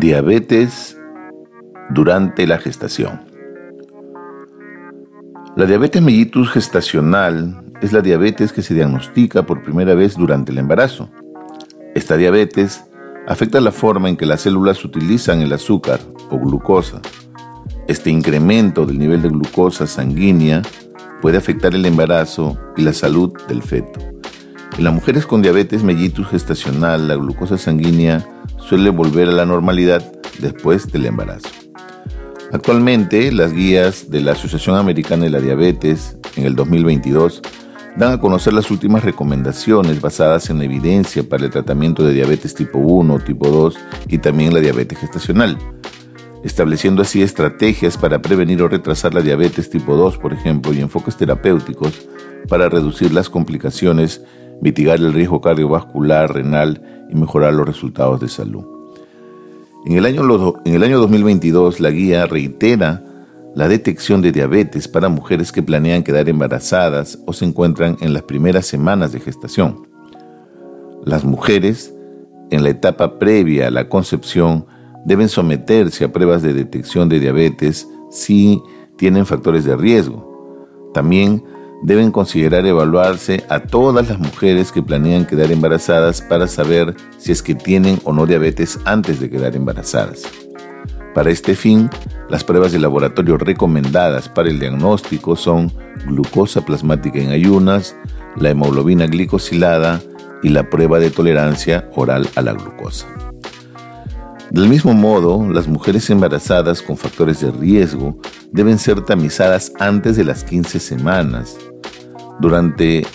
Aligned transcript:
Diabetes 0.00 0.98
durante 1.90 2.48
la 2.48 2.58
gestación. 2.58 3.20
La 5.54 5.66
diabetes 5.66 6.02
mellitus 6.02 6.50
gestacional 6.50 7.62
es 7.80 7.92
la 7.92 8.00
diabetes 8.00 8.52
que 8.52 8.62
se 8.62 8.74
diagnostica 8.74 9.46
por 9.46 9.62
primera 9.62 9.94
vez 9.94 10.16
durante 10.16 10.50
el 10.50 10.58
embarazo. 10.58 11.10
Esta 11.94 12.16
diabetes 12.16 12.84
afecta 13.28 13.60
la 13.60 13.70
forma 13.70 14.08
en 14.08 14.16
que 14.16 14.26
las 14.26 14.40
células 14.40 14.84
utilizan 14.84 15.42
el 15.42 15.52
azúcar 15.52 16.00
o 16.28 16.40
glucosa. 16.40 17.00
Este 17.86 18.10
incremento 18.10 18.86
del 18.86 18.98
nivel 18.98 19.22
de 19.22 19.28
glucosa 19.28 19.86
sanguínea 19.86 20.62
puede 21.22 21.38
afectar 21.38 21.72
el 21.72 21.86
embarazo 21.86 22.58
y 22.76 22.82
la 22.82 22.92
salud 22.92 23.32
del 23.46 23.62
feto. 23.62 24.00
En 24.76 24.82
las 24.82 24.92
mujeres 24.92 25.24
con 25.24 25.40
diabetes 25.40 25.84
mellitus 25.84 26.26
gestacional, 26.26 27.06
la 27.06 27.14
glucosa 27.14 27.56
sanguínea 27.56 28.26
suele 28.68 28.90
volver 28.90 29.28
a 29.28 29.32
la 29.32 29.46
normalidad 29.46 30.02
después 30.38 30.90
del 30.90 31.06
embarazo. 31.06 31.48
Actualmente, 32.52 33.32
las 33.32 33.52
guías 33.52 34.10
de 34.10 34.20
la 34.20 34.32
Asociación 34.32 34.76
Americana 34.76 35.24
de 35.24 35.30
la 35.30 35.40
Diabetes 35.40 36.16
en 36.36 36.44
el 36.46 36.54
2022 36.54 37.42
dan 37.96 38.12
a 38.12 38.20
conocer 38.20 38.52
las 38.52 38.70
últimas 38.70 39.04
recomendaciones 39.04 40.00
basadas 40.00 40.50
en 40.50 40.62
evidencia 40.62 41.22
para 41.28 41.44
el 41.44 41.50
tratamiento 41.50 42.04
de 42.04 42.12
diabetes 42.12 42.54
tipo 42.54 42.78
1, 42.78 43.20
tipo 43.20 43.48
2 43.48 43.76
y 44.08 44.18
también 44.18 44.52
la 44.52 44.60
diabetes 44.60 44.98
gestacional, 44.98 45.58
estableciendo 46.42 47.02
así 47.02 47.22
estrategias 47.22 47.96
para 47.96 48.20
prevenir 48.20 48.62
o 48.62 48.68
retrasar 48.68 49.14
la 49.14 49.22
diabetes 49.22 49.70
tipo 49.70 49.96
2, 49.96 50.18
por 50.18 50.32
ejemplo, 50.32 50.72
y 50.72 50.80
enfoques 50.80 51.16
terapéuticos 51.16 51.92
para 52.48 52.68
reducir 52.68 53.12
las 53.12 53.30
complicaciones, 53.30 54.22
mitigar 54.60 54.98
el 54.98 55.12
riesgo 55.12 55.40
cardiovascular, 55.40 56.32
renal 56.32 57.06
y 57.10 57.14
mejorar 57.14 57.54
los 57.54 57.66
resultados 57.66 58.20
de 58.20 58.28
salud. 58.28 58.64
En 59.86 59.98
el, 59.98 60.06
año, 60.06 60.22
en 60.64 60.74
el 60.74 60.82
año 60.82 60.98
2022, 60.98 61.80
la 61.80 61.90
guía 61.90 62.26
reitera 62.26 63.04
la 63.54 63.68
detección 63.68 64.22
de 64.22 64.32
diabetes 64.32 64.88
para 64.88 65.08
mujeres 65.08 65.52
que 65.52 65.62
planean 65.62 66.02
quedar 66.02 66.28
embarazadas 66.28 67.18
o 67.26 67.32
se 67.32 67.44
encuentran 67.44 67.96
en 68.00 68.12
las 68.12 68.22
primeras 68.22 68.66
semanas 68.66 69.12
de 69.12 69.20
gestación. 69.20 69.86
Las 71.04 71.24
mujeres, 71.24 71.94
en 72.50 72.62
la 72.62 72.70
etapa 72.70 73.18
previa 73.18 73.68
a 73.68 73.70
la 73.70 73.88
concepción, 73.88 74.66
deben 75.04 75.28
someterse 75.28 76.04
a 76.04 76.12
pruebas 76.12 76.42
de 76.42 76.54
detección 76.54 77.08
de 77.08 77.20
diabetes 77.20 77.86
si 78.10 78.62
tienen 78.96 79.26
factores 79.26 79.64
de 79.64 79.76
riesgo. 79.76 80.90
También 80.94 81.44
deben 81.82 82.10
considerar 82.10 82.66
evaluarse 82.66 83.44
a 83.48 83.60
todas 83.60 84.08
las 84.08 84.18
mujeres 84.18 84.72
que 84.72 84.82
planean 84.82 85.26
quedar 85.26 85.52
embarazadas 85.52 86.22
para 86.22 86.46
saber 86.46 86.94
si 87.18 87.32
es 87.32 87.42
que 87.42 87.54
tienen 87.54 88.00
o 88.04 88.12
no 88.12 88.26
diabetes 88.26 88.78
antes 88.84 89.20
de 89.20 89.30
quedar 89.30 89.54
embarazadas. 89.56 90.22
Para 91.14 91.30
este 91.30 91.54
fin, 91.54 91.90
las 92.28 92.42
pruebas 92.42 92.72
de 92.72 92.80
laboratorio 92.80 93.36
recomendadas 93.36 94.28
para 94.28 94.48
el 94.48 94.58
diagnóstico 94.58 95.36
son 95.36 95.72
glucosa 96.06 96.64
plasmática 96.64 97.18
en 97.18 97.30
ayunas, 97.30 97.94
la 98.36 98.50
hemoglobina 98.50 99.06
glicosilada 99.06 100.00
y 100.42 100.48
la 100.48 100.68
prueba 100.68 100.98
de 100.98 101.10
tolerancia 101.10 101.88
oral 101.94 102.28
a 102.34 102.42
la 102.42 102.52
glucosa. 102.52 103.06
Del 104.50 104.68
mismo 104.68 104.92
modo, 104.92 105.48
las 105.52 105.68
mujeres 105.68 106.08
embarazadas 106.10 106.82
con 106.82 106.96
factores 106.96 107.40
de 107.40 107.50
riesgo 107.50 108.18
deben 108.52 108.78
ser 108.78 109.00
tamizadas 109.02 109.72
antes 109.78 110.16
de 110.16 110.24
las 110.24 110.44
15 110.44 110.80
semanas 110.80 111.56
durante 112.40 113.06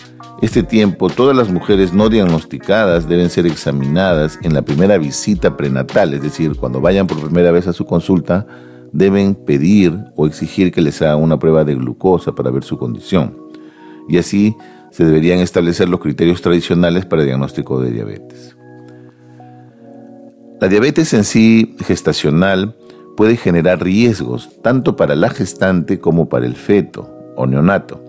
este 0.42 0.64
tiempo, 0.64 1.10
todas 1.10 1.36
las 1.36 1.50
mujeres 1.50 1.94
no 1.94 2.10
diagnosticadas 2.10 3.10
deben 3.10 3.30
ser 3.30 3.46
examinadas 3.46 4.40
en 4.42 4.54
la 4.54 4.62
primera 4.62 4.98
visita 4.98 5.58
prenatal, 5.58 6.14
es 6.14 6.22
decir, 6.22 6.56
cuando 6.56 6.80
vayan 6.80 7.08
por 7.08 7.20
primera 7.20 7.52
vez 7.52 7.68
a 7.68 7.74
su 7.74 7.86
consulta, 7.86 8.48
deben 8.94 9.36
pedir 9.36 9.94
o 10.16 10.26
exigir 10.26 10.72
que 10.72 10.82
les 10.82 11.02
haga 11.02 11.18
una 11.18 11.38
prueba 11.38 11.64
de 11.64 11.76
glucosa 11.76 12.34
para 12.34 12.52
ver 12.52 12.64
su 12.64 12.78
condición. 12.78 13.38
Y 14.08 14.18
así 14.18 14.56
se 14.92 15.04
deberían 15.06 15.40
establecer 15.40 15.90
los 15.90 16.00
criterios 16.00 16.42
tradicionales 16.42 17.06
para 17.06 17.22
el 17.22 17.28
diagnóstico 17.28 17.82
de 17.82 17.92
diabetes. 17.92 18.56
La 20.60 20.68
diabetes 20.68 21.14
en 21.14 21.24
sí 21.24 21.76
gestacional 21.86 22.76
puede 23.16 23.38
generar 23.38 23.84
riesgos 23.84 24.50
tanto 24.62 24.96
para 24.96 25.16
la 25.16 25.30
gestante 25.30 26.00
como 26.00 26.30
para 26.30 26.46
el 26.46 26.56
feto 26.56 27.10
o 27.36 27.46
neonato. 27.46 28.09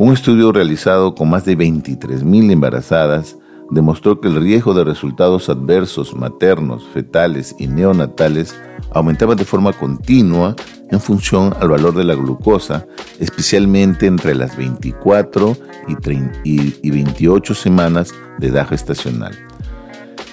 Un 0.00 0.12
estudio 0.12 0.52
realizado 0.52 1.16
con 1.16 1.28
más 1.28 1.44
de 1.44 1.58
23.000 1.58 2.52
embarazadas 2.52 3.36
demostró 3.72 4.20
que 4.20 4.28
el 4.28 4.40
riesgo 4.40 4.72
de 4.72 4.84
resultados 4.84 5.48
adversos 5.48 6.14
maternos, 6.14 6.86
fetales 6.94 7.56
y 7.58 7.66
neonatales 7.66 8.54
aumentaba 8.92 9.34
de 9.34 9.44
forma 9.44 9.72
continua 9.72 10.54
en 10.92 11.00
función 11.00 11.52
al 11.58 11.70
valor 11.70 11.96
de 11.96 12.04
la 12.04 12.14
glucosa, 12.14 12.86
especialmente 13.18 14.06
entre 14.06 14.36
las 14.36 14.56
24 14.56 15.56
y, 16.44 16.90
28 16.90 17.54
semanas 17.56 18.14
de 18.38 18.46
edad 18.46 18.68
gestacional. 18.68 19.36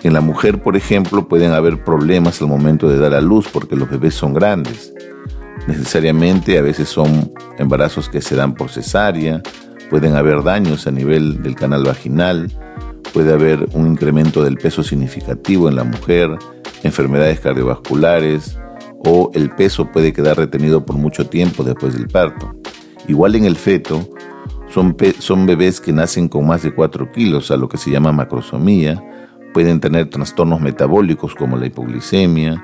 En 0.04 0.14
la 0.14 0.22
mujer, 0.22 0.62
por 0.62 0.78
ejemplo, 0.78 1.28
pueden 1.28 1.54
haber 1.54 1.84
problemas 1.84 2.40
al 2.40 2.50
momento 2.50 2.88
de 2.88 3.00
dar 3.00 3.16
a 3.16 3.22
luz 3.22 3.48
porque 3.52 3.76
los 3.76 3.90
bebés 3.90 4.14
son 4.14 4.36
grandes 4.36 4.94
necesariamente, 5.68 6.58
a 6.58 6.62
veces 6.62 6.90
son 6.90 7.32
embarazos 7.58 8.10
que 8.10 8.22
se 8.22 8.36
dan 8.36 8.54
por 8.54 8.70
cesárea, 8.70 9.42
pueden 9.90 10.16
haber 10.16 10.44
daños 10.44 10.88
a 10.88 10.92
nivel 10.92 11.42
del 11.44 11.56
canal 11.56 11.84
vaginal, 11.84 12.52
puede 13.14 13.34
haber 13.34 13.68
un 13.74 13.88
incremento 13.88 14.44
del 14.44 14.58
peso 14.58 14.84
significativo 14.84 15.70
en 15.70 15.76
la 15.76 15.84
mujer, 15.84 16.38
enfermedades 16.84 17.40
cardiovasculares 17.40 18.60
o 19.06 19.32
el 19.34 19.52
peso 19.52 19.92
puede 19.92 20.14
quedar 20.14 20.38
retenido 20.38 20.86
por 20.86 20.98
mucho 20.98 21.28
tiempo 21.28 21.64
después 21.64 21.94
del 21.94 22.08
parto. 22.08 22.56
Igual 23.08 23.36
en 23.36 23.46
el 23.46 23.56
feto, 23.56 24.10
son, 24.70 24.98
son 25.20 25.46
bebés 25.46 25.80
que 25.80 25.94
nacen 25.94 26.28
con 26.28 26.48
más 26.48 26.64
de 26.64 26.74
4 26.74 27.12
kilos, 27.12 27.52
a 27.52 27.58
lo 27.58 27.70
que 27.70 27.78
se 27.78 27.92
llama 27.92 28.12
macrosomía, 28.12 29.02
pueden 29.54 29.80
tener 29.80 30.10
trastornos 30.10 30.60
metabólicos 30.60 31.36
como 31.36 31.56
la 31.56 31.68
hipoglicemia, 31.68 32.62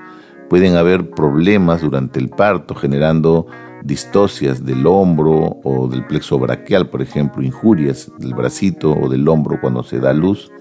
Pueden 0.51 0.75
haber 0.75 1.11
problemas 1.11 1.79
durante 1.79 2.19
el 2.19 2.27
parto 2.27 2.75
generando 2.75 3.47
distocias 3.85 4.65
del 4.65 4.85
hombro 4.85 5.61
o 5.63 5.87
del 5.87 6.05
plexo 6.05 6.37
braquial, 6.39 6.89
por 6.89 7.01
ejemplo, 7.01 7.41
injurias 7.41 8.11
del 8.17 8.33
bracito 8.33 8.91
o 8.91 9.07
del 9.07 9.29
hombro 9.29 9.61
cuando 9.61 9.81
se 9.81 10.01
da 10.01 10.11
luz. 10.11 10.51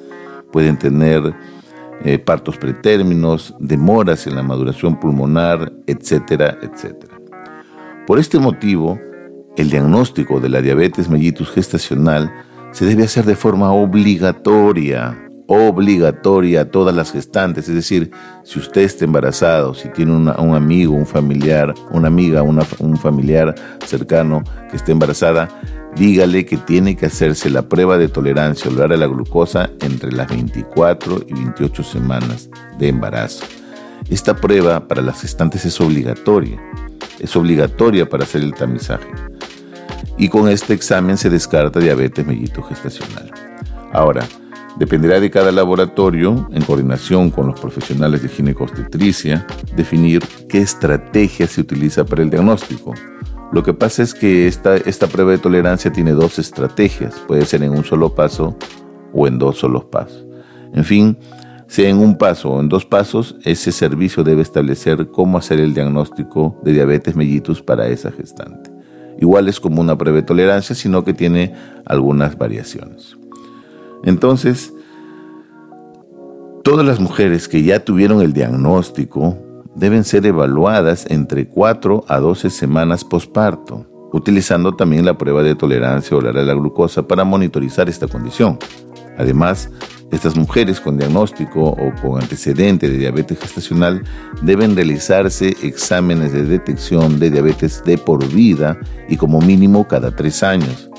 Pueden 0.52 0.78
tener 0.78 1.34
eh, 2.04 2.20
partos 2.20 2.56
pretérminos, 2.56 3.52
demoras 3.58 4.28
en 4.28 4.36
la 4.36 4.44
maduración 4.44 5.00
pulmonar, 5.00 5.72
etcétera, 5.88 6.56
etcétera. 6.62 7.18
Por 8.06 8.20
este 8.20 8.38
motivo, 8.38 8.96
el 9.56 9.70
diagnóstico 9.70 10.38
de 10.38 10.50
la 10.50 10.62
diabetes 10.62 11.10
mellitus 11.10 11.50
gestacional 11.50 12.32
se 12.70 12.84
debe 12.84 13.02
hacer 13.02 13.24
de 13.24 13.34
forma 13.34 13.72
obligatoria 13.72 15.29
obligatoria 15.50 16.60
a 16.60 16.64
todas 16.66 16.94
las 16.94 17.10
gestantes, 17.10 17.68
es 17.68 17.74
decir, 17.74 18.12
si 18.44 18.60
usted 18.60 18.82
está 18.82 19.04
embarazado, 19.04 19.74
si 19.74 19.88
tiene 19.88 20.12
un 20.12 20.28
amigo, 20.28 20.94
un 20.94 21.06
familiar, 21.06 21.74
una 21.90 22.06
amiga, 22.06 22.42
un 22.42 22.96
familiar 22.96 23.56
cercano 23.84 24.44
que 24.70 24.76
esté 24.76 24.92
embarazada, 24.92 25.48
dígale 25.96 26.46
que 26.46 26.56
tiene 26.56 26.96
que 26.96 27.06
hacerse 27.06 27.50
la 27.50 27.62
prueba 27.62 27.98
de 27.98 28.06
tolerancia 28.06 28.70
oral 28.70 28.92
a 28.92 28.96
la 28.96 29.08
glucosa 29.08 29.70
entre 29.80 30.12
las 30.12 30.28
24 30.28 31.22
y 31.26 31.34
28 31.34 31.82
semanas 31.82 32.48
de 32.78 32.86
embarazo. 32.86 33.44
Esta 34.08 34.36
prueba 34.36 34.86
para 34.86 35.02
las 35.02 35.20
gestantes 35.20 35.64
es 35.64 35.80
obligatoria, 35.80 36.62
es 37.18 37.34
obligatoria 37.34 38.08
para 38.08 38.22
hacer 38.22 38.42
el 38.42 38.54
tamizaje. 38.54 39.08
Y 40.16 40.28
con 40.28 40.48
este 40.48 40.74
examen 40.74 41.16
se 41.16 41.28
descarta 41.28 41.80
diabetes 41.80 42.24
mellito 42.24 42.62
gestacional. 42.62 43.32
Ahora, 43.92 44.24
Dependerá 44.78 45.20
de 45.20 45.30
cada 45.30 45.52
laboratorio, 45.52 46.48
en 46.52 46.62
coordinación 46.62 47.30
con 47.30 47.48
los 47.48 47.60
profesionales 47.60 48.22
de 48.22 48.28
ginecobstetricia, 48.28 49.46
definir 49.76 50.22
qué 50.48 50.58
estrategia 50.58 51.46
se 51.46 51.60
utiliza 51.60 52.04
para 52.04 52.22
el 52.22 52.30
diagnóstico. 52.30 52.94
Lo 53.52 53.62
que 53.62 53.74
pasa 53.74 54.02
es 54.02 54.14
que 54.14 54.46
esta, 54.46 54.76
esta 54.76 55.08
prueba 55.08 55.32
de 55.32 55.38
tolerancia 55.38 55.92
tiene 55.92 56.12
dos 56.12 56.38
estrategias. 56.38 57.14
Puede 57.26 57.44
ser 57.44 57.62
en 57.62 57.72
un 57.72 57.84
solo 57.84 58.14
paso 58.14 58.56
o 59.12 59.26
en 59.26 59.38
dos 59.38 59.58
solos 59.58 59.84
pasos. 59.86 60.24
En 60.72 60.84
fin, 60.84 61.18
sea 61.66 61.88
en 61.88 61.98
un 61.98 62.16
paso 62.16 62.50
o 62.50 62.60
en 62.60 62.68
dos 62.68 62.86
pasos, 62.86 63.36
ese 63.44 63.72
servicio 63.72 64.22
debe 64.22 64.42
establecer 64.42 65.08
cómo 65.10 65.36
hacer 65.36 65.60
el 65.60 65.74
diagnóstico 65.74 66.60
de 66.64 66.72
diabetes 66.72 67.16
mellitus 67.16 67.60
para 67.60 67.88
esa 67.88 68.10
gestante. 68.12 68.70
Igual 69.20 69.48
es 69.48 69.60
como 69.60 69.80
una 69.80 69.98
prueba 69.98 70.16
de 70.16 70.22
tolerancia, 70.22 70.74
sino 70.74 71.04
que 71.04 71.12
tiene 71.12 71.54
algunas 71.84 72.38
variaciones. 72.38 73.16
Entonces, 74.04 74.72
todas 76.62 76.86
las 76.86 77.00
mujeres 77.00 77.48
que 77.48 77.62
ya 77.62 77.84
tuvieron 77.84 78.22
el 78.22 78.32
diagnóstico 78.32 79.36
deben 79.74 80.04
ser 80.04 80.26
evaluadas 80.26 81.06
entre 81.08 81.48
4 81.48 82.04
a 82.08 82.18
12 82.18 82.50
semanas 82.50 83.04
posparto, 83.04 83.86
utilizando 84.12 84.74
también 84.74 85.04
la 85.04 85.16
prueba 85.16 85.42
de 85.42 85.54
tolerancia 85.54 86.16
oral 86.16 86.36
a 86.36 86.42
la 86.42 86.54
glucosa 86.54 87.06
para 87.06 87.24
monitorizar 87.24 87.88
esta 87.88 88.08
condición. 88.08 88.58
Además, 89.18 89.70
estas 90.10 90.36
mujeres 90.36 90.80
con 90.80 90.96
diagnóstico 90.96 91.62
o 91.62 91.92
con 92.02 92.20
antecedente 92.20 92.88
de 92.88 92.98
diabetes 92.98 93.38
gestacional 93.38 94.02
deben 94.42 94.74
realizarse 94.74 95.54
exámenes 95.62 96.32
de 96.32 96.44
detección 96.44 97.20
de 97.20 97.30
diabetes 97.30 97.84
de 97.84 97.96
por 97.96 98.26
vida 98.32 98.78
y 99.08 99.16
como 99.16 99.40
mínimo 99.40 99.86
cada 99.86 100.16
tres 100.16 100.42
años, 100.42 100.90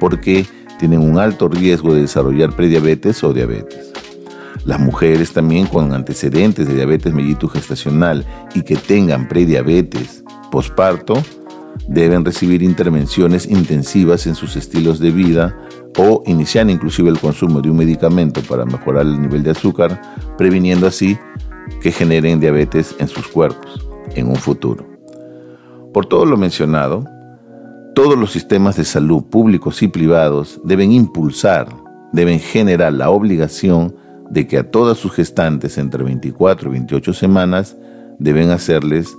porque 0.00 0.46
tienen 0.84 1.00
un 1.00 1.18
alto 1.18 1.48
riesgo 1.48 1.94
de 1.94 2.02
desarrollar 2.02 2.54
prediabetes 2.54 3.24
o 3.24 3.32
diabetes. 3.32 3.90
Las 4.66 4.78
mujeres 4.78 5.32
también 5.32 5.66
con 5.66 5.94
antecedentes 5.94 6.68
de 6.68 6.74
diabetes 6.74 7.14
mellitus 7.14 7.52
gestacional 7.52 8.26
y 8.54 8.60
que 8.60 8.76
tengan 8.76 9.26
prediabetes 9.26 10.22
posparto 10.50 11.14
deben 11.88 12.22
recibir 12.22 12.62
intervenciones 12.62 13.46
intensivas 13.46 14.26
en 14.26 14.34
sus 14.34 14.56
estilos 14.56 14.98
de 14.98 15.10
vida 15.10 15.58
o 15.96 16.22
iniciar 16.26 16.68
inclusive 16.68 17.08
el 17.08 17.18
consumo 17.18 17.62
de 17.62 17.70
un 17.70 17.78
medicamento 17.78 18.42
para 18.42 18.66
mejorar 18.66 19.06
el 19.06 19.22
nivel 19.22 19.42
de 19.42 19.52
azúcar, 19.52 20.02
previniendo 20.36 20.86
así 20.86 21.16
que 21.80 21.92
generen 21.92 22.40
diabetes 22.40 22.94
en 22.98 23.08
sus 23.08 23.26
cuerpos 23.26 23.86
en 24.14 24.28
un 24.28 24.36
futuro. 24.36 24.86
Por 25.94 26.04
todo 26.04 26.26
lo 26.26 26.36
mencionado, 26.36 27.06
todos 27.94 28.18
los 28.18 28.32
sistemas 28.32 28.76
de 28.76 28.84
salud 28.84 29.22
públicos 29.22 29.82
y 29.82 29.88
privados 29.88 30.60
deben 30.64 30.90
impulsar, 30.90 31.68
deben 32.12 32.40
generar 32.40 32.92
la 32.92 33.10
obligación 33.10 33.94
de 34.30 34.48
que 34.48 34.58
a 34.58 34.70
todas 34.70 34.98
sus 34.98 35.12
gestantes 35.12 35.78
entre 35.78 36.02
24 36.02 36.68
y 36.68 36.72
28 36.72 37.12
semanas 37.12 37.76
deben 38.18 38.50
hacerles 38.50 39.16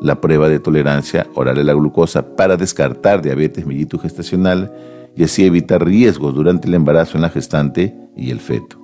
la 0.00 0.20
prueba 0.20 0.48
de 0.48 0.58
tolerancia 0.58 1.26
oral 1.34 1.58
a 1.58 1.64
la 1.64 1.74
glucosa 1.74 2.34
para 2.34 2.56
descartar 2.56 3.20
diabetes 3.20 3.66
mellitus 3.66 4.02
gestacional 4.02 4.72
y 5.14 5.24
así 5.24 5.44
evitar 5.44 5.84
riesgos 5.84 6.34
durante 6.34 6.66
el 6.66 6.74
embarazo 6.74 7.18
en 7.18 7.22
la 7.22 7.30
gestante 7.30 7.94
y 8.16 8.30
el 8.30 8.40
feto. 8.40 8.80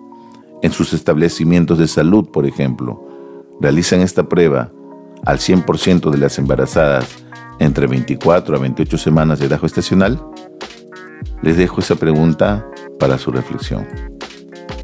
En 0.62 0.70
sus 0.70 0.92
establecimientos 0.92 1.78
de 1.78 1.88
salud, 1.88 2.28
por 2.28 2.44
ejemplo, 2.44 3.08
realizan 3.58 4.00
esta 4.00 4.28
prueba 4.28 4.70
al 5.24 5.38
100% 5.38 6.10
de 6.10 6.18
las 6.18 6.38
embarazadas 6.38 7.24
entre 7.60 7.86
24 7.86 8.56
a 8.56 8.58
28 8.58 8.98
semanas 8.98 9.38
de 9.38 9.46
edad 9.46 9.60
gestacional? 9.60 10.20
Les 11.42 11.56
dejo 11.56 11.80
esa 11.80 11.94
pregunta 11.94 12.66
para 12.98 13.16
su 13.18 13.30
reflexión. 13.30 13.86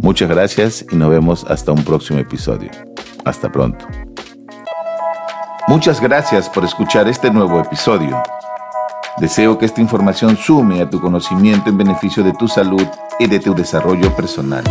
Muchas 0.01 0.29
gracias 0.29 0.87
y 0.91 0.97
nos 0.97 1.11
vemos 1.11 1.45
hasta 1.49 1.73
un 1.73 1.83
próximo 1.83 2.21
episodio. 2.21 2.71
Hasta 3.25 3.51
pronto. 3.51 3.87
Muchas 5.69 6.01
gracias 6.01 6.49
por 6.49 6.65
escuchar 6.65 7.09
este 7.09 7.31
nuevo 7.31 7.61
episodio. 7.61 8.23
Deseo 9.19 9.59
que 9.59 9.67
esta 9.67 9.81
información 9.81 10.37
sume 10.37 10.81
a 10.81 10.89
tu 10.89 11.01
conocimiento 11.01 11.71
en 11.71 11.79
beneficio 11.79 12.23
de 12.23 12.35
tu 12.35 12.47
salud 12.47 12.87
y 13.19 13.27
de 13.27 13.41
tu 13.41 13.55
desarrollo 13.55 14.15
personal. 14.15 14.63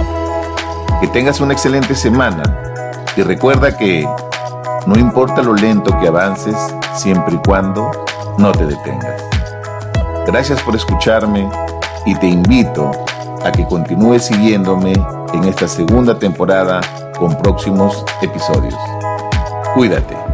Que 1.02 1.08
tengas 1.08 1.42
una 1.42 1.54
excelente 1.54 1.96
semana 1.96 2.44
y 3.18 3.24
recuerda 3.24 3.76
que 3.76 4.08
no 4.86 4.98
importa 4.98 5.42
lo 5.42 5.54
lento 5.54 5.98
que 6.00 6.08
avances, 6.08 6.56
siempre 6.96 7.36
y 7.36 7.48
cuando 7.48 7.92
no 8.38 8.52
te 8.52 8.66
detengas. 8.66 9.24
Gracias 10.26 10.62
por 10.64 10.76
escucharme 10.76 11.50
y 12.06 12.16
te 12.16 12.28
invito 12.28 12.92
a 13.44 13.52
que 13.52 13.66
continúes 13.68 14.26
siguiéndome 14.26 14.94
en 15.34 15.44
esta 15.44 15.68
segunda 15.68 16.18
temporada 16.18 16.82
con 17.20 17.38
próximos 17.38 18.04
episodios. 18.22 18.76
Cuídate. 19.76 20.25